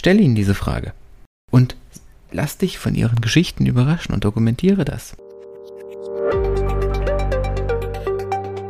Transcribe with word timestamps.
Stell 0.00 0.18
ihnen 0.18 0.34
diese 0.34 0.54
Frage. 0.54 0.94
Und 1.50 1.76
lass 2.32 2.56
dich 2.56 2.78
von 2.78 2.94
ihren 2.94 3.20
Geschichten 3.20 3.66
überraschen 3.66 4.14
und 4.14 4.24
dokumentiere 4.24 4.86
das. 4.86 5.14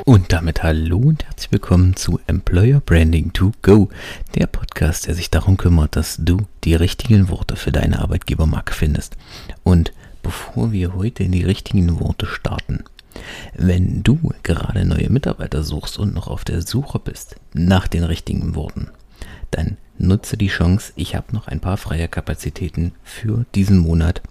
Und 0.04 0.32
damit 0.32 0.64
hallo 0.64 0.98
und 0.98 1.24
herzlich 1.24 1.52
willkommen 1.52 1.94
zu 1.94 2.18
Employer 2.26 2.80
Branding 2.80 3.32
to 3.32 3.52
Go, 3.62 3.90
der 4.34 4.48
Podcast, 4.48 5.06
der 5.06 5.14
sich 5.14 5.30
darum 5.30 5.56
kümmert, 5.56 5.94
dass 5.94 6.16
du 6.18 6.48
die 6.64 6.74
richtigen 6.74 7.28
Worte 7.28 7.54
für 7.54 7.70
deine 7.70 8.00
Arbeitgebermarke 8.00 8.74
findest. 8.74 9.16
Und 9.62 9.92
bevor 10.24 10.72
wir 10.72 10.96
heute 10.96 11.22
in 11.22 11.30
die 11.30 11.44
richtigen 11.44 12.00
Worte 12.00 12.26
starten, 12.26 12.82
wenn 13.54 14.02
du 14.02 14.32
gerade 14.42 14.84
neue 14.84 15.10
Mitarbeiter 15.10 15.62
suchst 15.62 15.96
und 15.96 16.12
noch 16.12 16.26
auf 16.26 16.42
der 16.42 16.62
Suche 16.62 16.98
bist 16.98 17.36
nach 17.52 17.86
den 17.86 18.02
richtigen 18.02 18.56
Worten, 18.56 18.90
dann 19.52 19.76
nutze 20.00 20.36
die 20.36 20.48
Chance. 20.48 20.92
Ich 20.96 21.14
habe 21.14 21.32
noch 21.32 21.46
ein 21.46 21.60
paar 21.60 21.76
freie 21.76 22.08
Kapazitäten 22.08 22.92
für 23.04 23.44
diesen 23.54 23.78
Monat. 23.78 24.22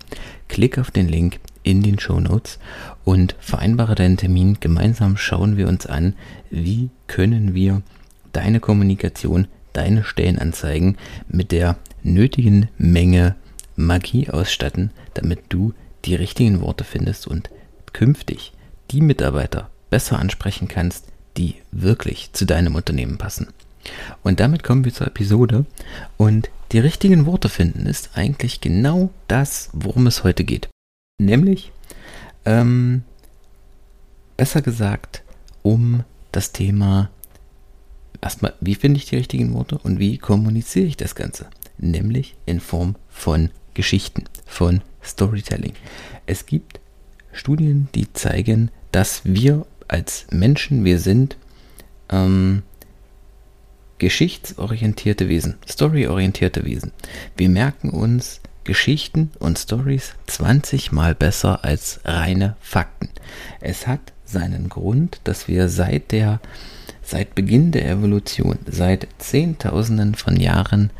Klick 0.48 0.78
auf 0.78 0.92
den 0.92 1.08
Link 1.08 1.40
in 1.64 1.84
den 1.84 2.00
Show 2.00 2.20
Notes 2.20 2.60
und 3.06 3.36
vereinbare 3.40 3.96
deinen 3.96 4.18
Termin. 4.18 4.58
Gemeinsam 4.60 5.18
schauen 5.18 5.58
wir 5.58 5.68
uns 5.68 5.86
an, 5.86 6.16
wie 6.50 6.90
können 7.08 7.54
wir 7.54 7.82
deine 8.34 8.60
Kommunikation, 8.60 9.48
deine 9.74 10.04
Stellenanzeigen 10.04 10.98
mit 11.28 11.52
der 11.52 11.78
nötigen 12.04 12.70
Menge 12.78 13.36
Magie 13.76 14.30
ausstatten, 14.30 14.92
damit 15.14 15.40
du 15.50 15.74
die 16.06 16.16
richtigen 16.16 16.62
Worte 16.62 16.84
findest 16.84 17.28
und 17.28 17.50
künftig 17.94 18.54
die 18.92 19.02
Mitarbeiter 19.02 19.70
besser 19.90 20.20
ansprechen 20.20 20.68
kannst, 20.68 21.06
die 21.38 21.56
wirklich 21.72 22.34
zu 22.34 22.46
deinem 22.46 22.76
Unternehmen 22.76 23.18
passen. 23.18 23.48
Und 24.24 24.40
damit 24.40 24.64
kommen 24.64 24.86
wir 24.86 24.94
zur 24.94 25.08
Episode. 25.08 25.66
Und 26.18 26.50
die 26.72 26.80
richtigen 26.80 27.26
Worte 27.26 27.50
finden 27.50 27.86
ist 27.86 28.12
eigentlich 28.16 28.62
genau 28.62 29.10
das, 29.28 29.70
worum 29.74 30.08
es 30.08 30.24
heute 30.24 30.44
geht. 30.44 30.70
Nämlich, 31.20 31.72
ähm, 32.46 33.04
besser 34.38 34.62
gesagt, 34.62 35.24
um 35.64 36.04
das 36.32 36.52
Thema, 36.52 37.10
erstmal, 38.22 38.54
wie 38.62 38.76
finde 38.76 38.98
ich 38.98 39.06
die 39.06 39.18
richtigen 39.18 39.54
Worte 39.54 39.78
und 39.78 40.00
wie 40.00 40.18
kommuniziere 40.18 40.86
ich 40.86 40.98
das 40.98 41.16
Ganze? 41.16 41.48
Nämlich 41.78 42.36
in 42.46 42.60
Form 42.60 42.96
von 43.10 43.50
Geschichten, 43.74 44.26
von 44.46 44.82
Storytelling. 45.04 45.74
Es 46.26 46.46
gibt 46.46 46.80
Studien, 47.32 47.88
die 47.96 48.12
zeigen, 48.14 48.72
dass 48.92 49.22
wir 49.24 49.66
als 49.88 50.28
Menschen, 50.32 50.84
wir 50.86 51.00
sind 51.00 51.38
ähm, 52.10 52.64
geschichtsorientierte 54.00 55.30
Wesen, 55.30 55.56
storyorientierte 55.68 56.66
Wesen. 56.66 56.92
Wir 57.38 57.50
merken 57.50 57.90
uns 57.90 58.42
Geschichten 58.64 59.32
und 59.40 59.60
Stories 59.60 60.14
20 60.28 60.92
mal 60.92 61.16
besser 61.16 61.64
als 61.64 62.00
reine 62.06 62.56
Fakten. 62.62 63.10
Es 63.62 63.88
hat 63.88 64.14
seinen 64.26 64.70
Grund, 64.70 65.22
dass 65.24 65.48
wir 65.48 65.70
seit 65.70 66.12
der 66.12 66.40
seit 67.02 67.34
Beginn 67.34 67.72
der 67.72 67.90
Evolution, 67.90 68.60
seit 68.68 69.08
Zehntausenden 69.18 70.14
von 70.14 70.40
Jahren 70.40 70.92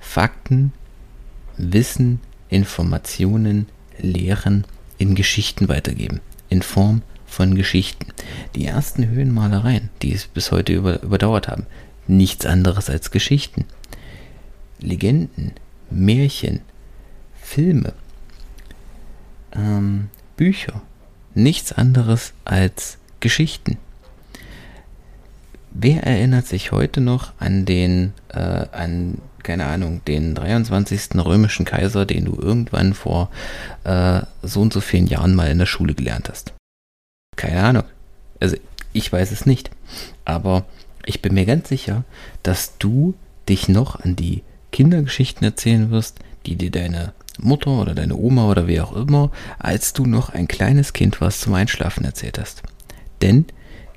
Fakten, 0.00 0.72
Wissen, 1.56 2.20
Informationen, 2.48 3.66
Lehren 3.98 4.64
in 4.98 5.14
Geschichten 5.14 5.68
weitergeben, 5.68 6.20
in 6.48 6.62
Form 6.62 7.02
von 7.26 7.54
Geschichten. 7.54 8.06
Die 8.56 8.66
ersten 8.66 9.08
Höhenmalereien, 9.08 9.90
die 10.02 10.12
es 10.12 10.26
bis 10.26 10.50
heute 10.50 10.72
über, 10.72 11.02
überdauert 11.02 11.48
haben, 11.48 11.66
nichts 12.08 12.46
anderes 12.46 12.90
als 12.90 13.10
Geschichten. 13.10 13.64
Legenden, 14.78 15.52
Märchen, 15.90 16.60
Filme, 17.40 17.92
ähm, 19.52 20.08
Bücher, 20.36 20.82
nichts 21.34 21.72
anderes 21.72 22.32
als 22.44 22.98
Geschichten. 23.20 23.78
Wer 25.70 26.04
erinnert 26.04 26.46
sich 26.46 26.72
heute 26.72 27.00
noch 27.00 27.32
an 27.38 27.66
den, 27.66 28.14
äh, 28.28 28.38
an, 28.38 29.18
keine 29.42 29.66
Ahnung, 29.66 30.00
den 30.06 30.34
23. 30.34 31.16
römischen 31.16 31.66
Kaiser, 31.66 32.06
den 32.06 32.24
du 32.24 32.38
irgendwann 32.40 32.94
vor 32.94 33.30
äh, 33.84 34.22
so 34.42 34.62
und 34.62 34.72
so 34.72 34.80
vielen 34.80 35.06
Jahren 35.06 35.34
mal 35.34 35.50
in 35.50 35.58
der 35.58 35.66
Schule 35.66 35.94
gelernt 35.94 36.28
hast? 36.30 36.54
Keine 37.36 37.62
Ahnung. 37.62 37.84
Also 38.40 38.56
ich 38.92 39.12
weiß 39.12 39.30
es 39.32 39.44
nicht. 39.44 39.70
Aber 40.24 40.64
ich 41.06 41.22
bin 41.22 41.34
mir 41.34 41.46
ganz 41.46 41.68
sicher, 41.68 42.04
dass 42.42 42.76
du 42.78 43.14
dich 43.48 43.68
noch 43.68 43.98
an 44.00 44.16
die 44.16 44.42
Kindergeschichten 44.72 45.44
erzählen 45.44 45.90
wirst, 45.90 46.18
die 46.44 46.56
dir 46.56 46.70
deine 46.70 47.14
Mutter 47.38 47.70
oder 47.70 47.94
deine 47.94 48.16
Oma 48.16 48.50
oder 48.50 48.66
wer 48.66 48.84
auch 48.84 48.94
immer, 48.94 49.30
als 49.58 49.92
du 49.92 50.04
noch 50.04 50.30
ein 50.30 50.48
kleines 50.48 50.92
Kind 50.92 51.20
warst, 51.20 51.40
zum 51.40 51.54
Einschlafen 51.54 52.04
erzählt 52.04 52.38
hast. 52.38 52.62
Denn 53.22 53.46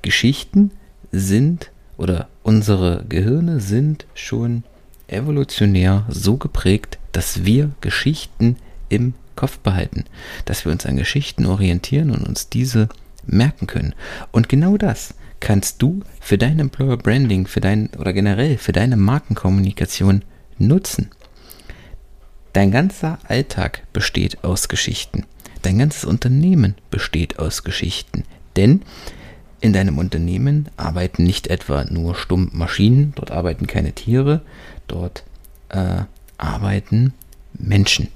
Geschichten 0.02 0.70
sind 1.12 1.70
oder 1.98 2.28
unsere 2.42 3.04
Gehirne 3.08 3.60
sind 3.60 4.06
schon 4.14 4.62
evolutionär 5.08 6.06
so 6.08 6.36
geprägt, 6.36 6.98
dass 7.12 7.44
wir 7.44 7.70
Geschichten 7.80 8.56
im 8.88 9.14
Kopf 9.36 9.58
behalten, 9.58 10.04
dass 10.44 10.64
wir 10.64 10.72
uns 10.72 10.86
an 10.86 10.96
Geschichten 10.96 11.46
orientieren 11.46 12.10
und 12.10 12.26
uns 12.26 12.48
diese 12.48 12.88
merken 13.26 13.66
können. 13.66 13.94
Und 14.32 14.48
genau 14.48 14.76
das 14.76 15.14
kannst 15.40 15.82
du 15.82 16.00
für 16.20 16.38
dein 16.38 16.58
Employer 16.58 16.96
Branding, 16.96 17.46
für 17.46 17.60
dein 17.60 17.90
oder 17.98 18.12
generell 18.12 18.58
für 18.58 18.72
deine 18.72 18.96
Markenkommunikation 18.96 20.22
nutzen. 20.58 21.10
Dein 22.52 22.70
ganzer 22.70 23.18
Alltag 23.24 23.82
besteht 23.92 24.44
aus 24.44 24.68
Geschichten. 24.68 25.24
Dein 25.62 25.78
ganzes 25.78 26.04
Unternehmen 26.04 26.74
besteht 26.90 27.38
aus 27.38 27.64
Geschichten. 27.64 28.24
Denn 28.56 28.82
in 29.60 29.72
deinem 29.72 29.98
Unternehmen 29.98 30.68
arbeiten 30.76 31.22
nicht 31.22 31.46
etwa 31.48 31.84
nur 31.84 32.14
stumm 32.14 32.50
Maschinen, 32.52 33.12
dort 33.14 33.30
arbeiten 33.30 33.66
keine 33.66 33.92
Tiere, 33.92 34.42
dort 34.88 35.24
äh, 35.68 36.02
arbeiten 36.38 37.12
Menschen. 37.52 38.08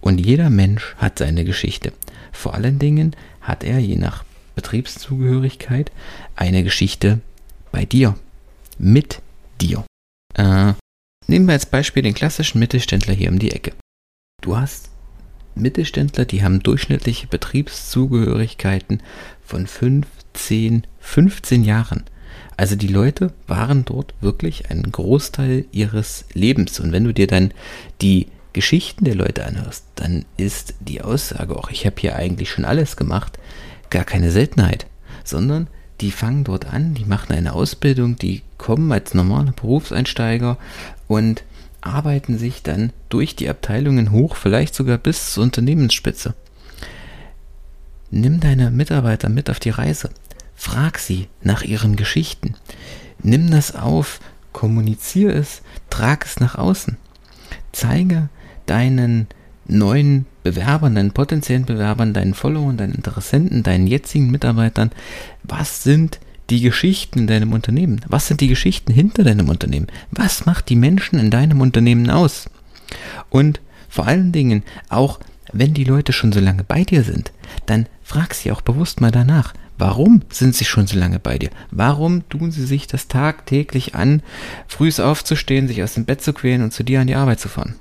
Und 0.00 0.18
jeder 0.20 0.50
Mensch 0.50 0.94
hat 0.98 1.18
seine 1.18 1.44
Geschichte. 1.44 1.92
Vor 2.32 2.54
allen 2.54 2.78
Dingen 2.78 3.16
hat 3.40 3.64
er 3.64 3.78
je 3.78 3.96
nach 3.96 4.24
Betriebszugehörigkeit 4.54 5.90
eine 6.36 6.62
Geschichte 6.62 7.20
bei 7.72 7.84
dir, 7.84 8.16
mit 8.78 9.20
dir. 9.60 9.84
Äh, 10.34 10.72
nehmen 11.26 11.46
wir 11.46 11.52
als 11.52 11.66
Beispiel 11.66 12.02
den 12.02 12.14
klassischen 12.14 12.58
Mittelständler 12.58 13.14
hier 13.14 13.30
um 13.30 13.38
die 13.38 13.52
Ecke. 13.52 13.72
Du 14.40 14.56
hast 14.56 14.90
Mittelständler, 15.54 16.24
die 16.24 16.42
haben 16.42 16.62
durchschnittliche 16.62 17.26
Betriebszugehörigkeiten 17.26 19.02
von 19.44 19.66
5, 19.66 20.06
10, 20.32 20.86
15 21.00 21.64
Jahren. 21.64 22.04
Also 22.56 22.76
die 22.76 22.88
Leute 22.88 23.32
waren 23.46 23.84
dort 23.84 24.14
wirklich 24.20 24.70
einen 24.70 24.90
Großteil 24.90 25.66
ihres 25.72 26.24
Lebens. 26.32 26.80
Und 26.80 26.92
wenn 26.92 27.04
du 27.04 27.12
dir 27.12 27.26
dann 27.26 27.52
die 28.00 28.28
Geschichten 28.52 29.04
der 29.04 29.16
Leute 29.16 29.44
anhörst, 29.44 29.84
dann 29.96 30.24
ist 30.36 30.74
die 30.80 31.02
Aussage 31.02 31.56
auch, 31.56 31.70
ich 31.70 31.86
habe 31.86 31.96
hier 32.00 32.16
eigentlich 32.16 32.50
schon 32.50 32.64
alles 32.64 32.96
gemacht, 32.96 33.38
gar 33.94 34.04
keine 34.04 34.32
Seltenheit, 34.32 34.86
sondern 35.22 35.68
die 36.00 36.10
fangen 36.10 36.42
dort 36.42 36.66
an, 36.66 36.94
die 36.94 37.04
machen 37.04 37.32
eine 37.32 37.52
Ausbildung, 37.52 38.16
die 38.16 38.42
kommen 38.58 38.90
als 38.90 39.14
normale 39.14 39.52
Berufseinsteiger 39.52 40.58
und 41.06 41.44
arbeiten 41.80 42.36
sich 42.36 42.64
dann 42.64 42.92
durch 43.08 43.36
die 43.36 43.48
Abteilungen 43.48 44.10
hoch, 44.10 44.34
vielleicht 44.34 44.74
sogar 44.74 44.98
bis 44.98 45.32
zur 45.32 45.44
Unternehmensspitze. 45.44 46.34
Nimm 48.10 48.40
deine 48.40 48.72
Mitarbeiter 48.72 49.28
mit 49.28 49.48
auf 49.48 49.60
die 49.60 49.70
Reise. 49.70 50.10
Frag 50.56 50.98
sie 50.98 51.28
nach 51.42 51.62
ihren 51.62 51.94
Geschichten. 51.94 52.56
Nimm 53.22 53.50
das 53.52 53.76
auf, 53.76 54.18
kommuniziere 54.52 55.32
es, 55.32 55.62
trag 55.88 56.26
es 56.26 56.40
nach 56.40 56.56
außen. 56.56 56.96
Zeige 57.70 58.28
deinen 58.66 59.28
neuen 59.66 60.26
Bewerbern, 60.42 60.94
deinen 60.94 61.12
potenziellen 61.12 61.64
Bewerbern, 61.64 62.12
deinen 62.12 62.34
Followern, 62.34 62.76
deinen 62.76 62.94
Interessenten, 62.94 63.62
deinen 63.62 63.86
jetzigen 63.86 64.30
Mitarbeitern, 64.30 64.90
was 65.42 65.82
sind 65.82 66.20
die 66.50 66.60
Geschichten 66.60 67.20
in 67.20 67.26
deinem 67.26 67.52
Unternehmen? 67.52 68.00
Was 68.08 68.28
sind 68.28 68.40
die 68.40 68.48
Geschichten 68.48 68.92
hinter 68.92 69.24
deinem 69.24 69.48
Unternehmen? 69.48 69.86
Was 70.10 70.44
macht 70.46 70.68
die 70.68 70.76
Menschen 70.76 71.18
in 71.18 71.30
deinem 71.30 71.60
Unternehmen 71.60 72.10
aus? 72.10 72.50
Und 73.30 73.60
vor 73.88 74.06
allen 74.06 74.32
Dingen, 74.32 74.62
auch 74.88 75.20
wenn 75.52 75.72
die 75.72 75.84
Leute 75.84 76.12
schon 76.12 76.32
so 76.32 76.40
lange 76.40 76.64
bei 76.64 76.84
dir 76.84 77.02
sind, 77.02 77.32
dann 77.66 77.86
frag 78.02 78.34
sie 78.34 78.52
auch 78.52 78.60
bewusst 78.60 79.00
mal 79.00 79.10
danach. 79.10 79.54
Warum 79.78 80.22
sind 80.30 80.54
sie 80.54 80.64
schon 80.64 80.86
so 80.86 80.98
lange 80.98 81.18
bei 81.18 81.38
dir? 81.38 81.50
Warum 81.70 82.28
tun 82.28 82.52
sie 82.52 82.64
sich 82.64 82.86
das 82.86 83.08
tagtäglich 83.08 83.94
an, 83.94 84.22
früh 84.68 84.90
aufzustehen, 84.98 85.66
sich 85.66 85.82
aus 85.82 85.94
dem 85.94 86.04
Bett 86.04 86.22
zu 86.22 86.32
quälen 86.32 86.62
und 86.62 86.72
zu 86.72 86.84
dir 86.84 87.00
an 87.00 87.06
die 87.06 87.16
Arbeit 87.16 87.40
zu 87.40 87.48
fahren? 87.48 87.76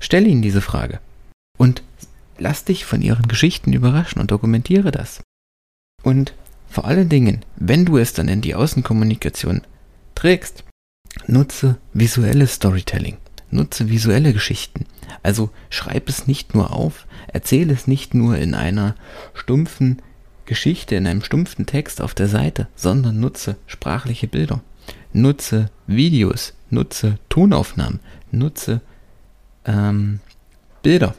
Stell 0.00 0.26
ihnen 0.26 0.42
diese 0.42 0.60
Frage. 0.60 1.00
Und 1.60 1.82
lass 2.38 2.64
dich 2.64 2.86
von 2.86 3.02
ihren 3.02 3.28
Geschichten 3.28 3.74
überraschen 3.74 4.18
und 4.18 4.30
dokumentiere 4.30 4.90
das. 4.90 5.20
Und 6.02 6.32
vor 6.70 6.86
allen 6.86 7.10
Dingen, 7.10 7.44
wenn 7.56 7.84
du 7.84 7.98
es 7.98 8.14
dann 8.14 8.28
in 8.28 8.40
die 8.40 8.54
Außenkommunikation 8.54 9.60
trägst, 10.14 10.64
nutze 11.26 11.76
visuelles 11.92 12.54
Storytelling. 12.54 13.18
nutze 13.50 13.90
visuelle 13.90 14.32
Geschichten. 14.32 14.86
Also 15.22 15.50
schreib 15.68 16.08
es 16.08 16.26
nicht 16.26 16.54
nur 16.54 16.72
auf, 16.72 17.06
erzähle 17.28 17.74
es 17.74 17.86
nicht 17.86 18.14
nur 18.14 18.38
in 18.38 18.54
einer 18.54 18.94
stumpfen 19.34 20.00
Geschichte, 20.46 20.94
in 20.94 21.06
einem 21.06 21.22
stumpfen 21.22 21.66
Text 21.66 22.00
auf 22.00 22.14
der 22.14 22.28
Seite, 22.28 22.68
sondern 22.74 23.20
nutze 23.20 23.56
sprachliche 23.66 24.28
Bilder, 24.28 24.62
nutze 25.12 25.68
Videos, 25.86 26.54
nutze 26.70 27.18
Tonaufnahmen, 27.28 28.00
nutze 28.30 28.80
ähm, 29.66 30.20
Bilder. 30.82 31.14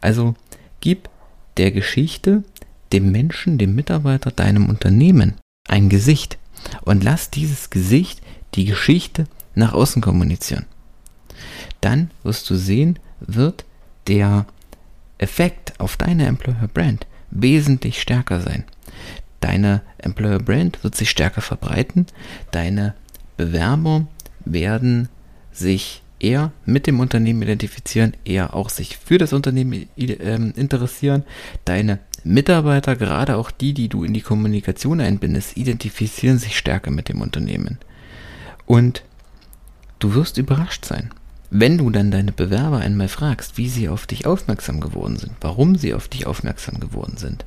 Also 0.00 0.34
gib 0.80 1.08
der 1.56 1.70
Geschichte, 1.70 2.44
dem 2.92 3.10
Menschen, 3.12 3.58
dem 3.58 3.74
Mitarbeiter, 3.74 4.30
deinem 4.30 4.68
Unternehmen 4.68 5.34
ein 5.68 5.88
Gesicht 5.88 6.38
und 6.82 7.04
lass 7.04 7.30
dieses 7.30 7.70
Gesicht 7.70 8.20
die 8.54 8.64
Geschichte 8.64 9.26
nach 9.54 9.72
außen 9.72 10.00
kommunizieren. 10.00 10.66
Dann 11.80 12.10
wirst 12.22 12.48
du 12.50 12.54
sehen, 12.54 12.98
wird 13.20 13.64
der 14.06 14.46
Effekt 15.18 15.78
auf 15.78 15.96
deine 15.96 16.26
Employer 16.26 16.68
Brand 16.72 17.06
wesentlich 17.30 18.00
stärker 18.00 18.40
sein. 18.40 18.64
Deine 19.40 19.82
Employer 19.98 20.38
Brand 20.38 20.82
wird 20.82 20.96
sich 20.96 21.10
stärker 21.10 21.40
verbreiten, 21.40 22.06
deine 22.50 22.94
Bewerber 23.36 24.06
werden 24.44 25.08
sich 25.52 26.02
eher 26.20 26.52
mit 26.64 26.86
dem 26.86 27.00
Unternehmen 27.00 27.42
identifizieren, 27.42 28.14
eher 28.24 28.54
auch 28.54 28.70
sich 28.70 28.96
für 28.96 29.18
das 29.18 29.32
Unternehmen 29.32 29.88
ähm, 29.96 30.52
interessieren. 30.56 31.24
Deine 31.64 32.00
Mitarbeiter, 32.24 32.96
gerade 32.96 33.36
auch 33.36 33.50
die, 33.50 33.74
die 33.74 33.88
du 33.88 34.04
in 34.04 34.14
die 34.14 34.20
Kommunikation 34.20 35.00
einbindest, 35.00 35.56
identifizieren 35.56 36.38
sich 36.38 36.58
stärker 36.58 36.90
mit 36.90 37.08
dem 37.08 37.20
Unternehmen. 37.20 37.78
Und 38.66 39.02
du 39.98 40.14
wirst 40.14 40.38
überrascht 40.38 40.84
sein, 40.84 41.10
wenn 41.50 41.78
du 41.78 41.90
dann 41.90 42.10
deine 42.10 42.32
Bewerber 42.32 42.78
einmal 42.78 43.08
fragst, 43.08 43.56
wie 43.56 43.68
sie 43.68 43.88
auf 43.88 44.06
dich 44.06 44.26
aufmerksam 44.26 44.80
geworden 44.80 45.16
sind, 45.16 45.32
warum 45.40 45.76
sie 45.76 45.94
auf 45.94 46.08
dich 46.08 46.26
aufmerksam 46.26 46.78
geworden 46.80 47.16
sind, 47.16 47.46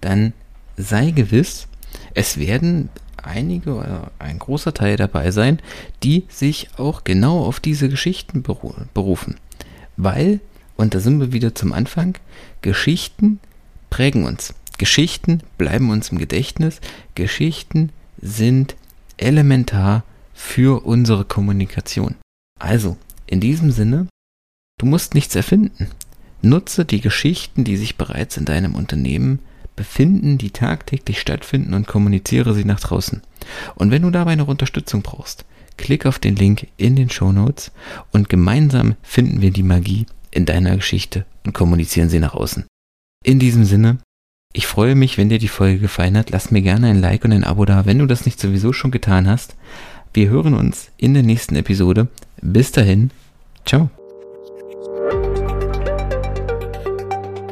dann 0.00 0.32
sei 0.76 1.10
gewiss, 1.10 1.66
es 2.14 2.38
werden 2.38 2.88
einige 3.22 3.74
oder 3.74 4.10
ein 4.18 4.38
großer 4.38 4.74
Teil 4.74 4.96
dabei 4.96 5.30
sein, 5.30 5.60
die 6.02 6.24
sich 6.28 6.68
auch 6.76 7.04
genau 7.04 7.44
auf 7.44 7.60
diese 7.60 7.88
Geschichten 7.88 8.42
berufen. 8.42 9.36
Weil, 9.96 10.40
und 10.76 10.94
da 10.94 11.00
sind 11.00 11.20
wir 11.20 11.32
wieder 11.32 11.54
zum 11.54 11.72
Anfang, 11.72 12.16
Geschichten 12.60 13.40
prägen 13.90 14.24
uns. 14.24 14.54
Geschichten 14.78 15.42
bleiben 15.58 15.90
uns 15.90 16.08
im 16.08 16.18
Gedächtnis. 16.18 16.80
Geschichten 17.14 17.90
sind 18.20 18.74
elementar 19.16 20.04
für 20.34 20.84
unsere 20.84 21.24
Kommunikation. 21.24 22.16
Also, 22.58 22.96
in 23.26 23.40
diesem 23.40 23.70
Sinne, 23.70 24.08
du 24.78 24.86
musst 24.86 25.14
nichts 25.14 25.34
erfinden. 25.36 25.88
Nutze 26.40 26.84
die 26.84 27.00
Geschichten, 27.00 27.64
die 27.64 27.76
sich 27.76 27.96
bereits 27.96 28.36
in 28.36 28.44
deinem 28.44 28.74
Unternehmen 28.74 29.38
befinden, 29.76 30.38
die 30.38 30.50
tagtäglich 30.50 31.20
stattfinden 31.20 31.74
und 31.74 31.86
kommuniziere 31.86 32.54
sie 32.54 32.64
nach 32.64 32.80
draußen. 32.80 33.22
Und 33.74 33.90
wenn 33.90 34.02
du 34.02 34.10
dabei 34.10 34.36
noch 34.36 34.48
Unterstützung 34.48 35.02
brauchst, 35.02 35.44
klick 35.76 36.06
auf 36.06 36.18
den 36.18 36.36
Link 36.36 36.68
in 36.76 36.96
den 36.96 37.10
Show 37.10 37.32
Notes 37.32 37.72
und 38.12 38.28
gemeinsam 38.28 38.94
finden 39.02 39.40
wir 39.40 39.50
die 39.50 39.62
Magie 39.62 40.06
in 40.30 40.46
deiner 40.46 40.76
Geschichte 40.76 41.24
und 41.44 41.52
kommunizieren 41.54 42.08
sie 42.08 42.20
nach 42.20 42.34
außen. 42.34 42.64
In 43.24 43.38
diesem 43.38 43.64
Sinne, 43.64 43.98
ich 44.52 44.66
freue 44.66 44.94
mich, 44.94 45.16
wenn 45.16 45.28
dir 45.28 45.38
die 45.38 45.48
Folge 45.48 45.78
gefallen 45.78 46.16
hat. 46.16 46.30
Lass 46.30 46.50
mir 46.50 46.62
gerne 46.62 46.88
ein 46.88 47.00
Like 47.00 47.24
und 47.24 47.32
ein 47.32 47.44
Abo 47.44 47.64
da, 47.64 47.86
wenn 47.86 47.98
du 47.98 48.06
das 48.06 48.26
nicht 48.26 48.38
sowieso 48.38 48.72
schon 48.72 48.90
getan 48.90 49.28
hast. 49.28 49.56
Wir 50.12 50.28
hören 50.28 50.54
uns 50.54 50.90
in 50.98 51.14
der 51.14 51.22
nächsten 51.22 51.56
Episode. 51.56 52.08
Bis 52.42 52.70
dahin, 52.72 53.10
ciao. 53.64 53.90